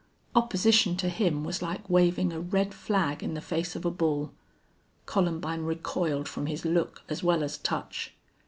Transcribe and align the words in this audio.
Opposition 0.33 0.95
to 0.97 1.09
him 1.09 1.43
was 1.43 1.61
like 1.61 1.87
waving 1.87 2.33
a 2.33 2.39
red 2.39 2.73
flag 2.73 3.21
in 3.21 3.35
the 3.35 3.39
face 3.39 3.75
of 3.75 3.85
a 3.85 3.91
bull. 3.91 4.33
Columbine 5.05 5.61
recoiled 5.61 6.27
from 6.27 6.47
his 6.47 6.65
look 6.65 7.03
as 7.07 7.21
well 7.21 7.43
as 7.43 7.59
touch. 7.59 8.11